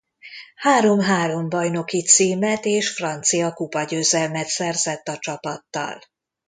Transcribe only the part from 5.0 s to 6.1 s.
a csapattal.